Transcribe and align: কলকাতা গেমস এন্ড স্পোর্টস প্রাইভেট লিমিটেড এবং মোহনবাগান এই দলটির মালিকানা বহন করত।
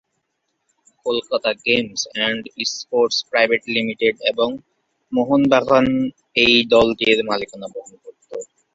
কলকাতা 1.05 1.51
গেমস 1.65 2.01
এন্ড 2.21 2.43
স্পোর্টস 2.71 3.17
প্রাইভেট 3.29 3.61
লিমিটেড 3.75 4.15
এবং 4.31 4.49
মোহনবাগান 5.11 5.87
এই 6.35 6.55
দলটির 6.73 7.17
মালিকানা 7.29 7.67
বহন 7.73 7.93
করত। 8.03 8.29